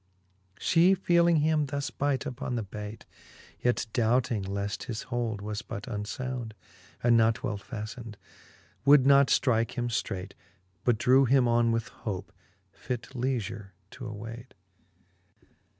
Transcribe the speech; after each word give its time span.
She 0.57 0.95
feeling 0.95 1.41
him 1.41 1.67
thus 1.67 1.91
bite 1.91 2.25
upon 2.25 2.55
the 2.55 2.63
bayt, 2.63 3.05
Yet 3.59 3.85
doubting 3.93 4.41
leaft 4.43 4.85
his 4.85 5.03
hold 5.03 5.41
was 5.41 5.61
but 5.61 5.83
unlbund, 5.83 6.53
And 7.03 7.15
not 7.15 7.43
well 7.43 7.59
faftened, 7.59 8.15
would 8.83 9.05
not 9.05 9.27
ftrike 9.27 9.73
him 9.73 9.89
ftrayt, 9.89 10.31
But 10.83 10.97
drew 10.97 11.25
him 11.25 11.47
on 11.47 11.71
with 11.71 11.89
hope, 11.89 12.31
fit 12.73 13.09
leafure 13.13 13.73
to 13.91 14.05
awayt. 14.05 14.53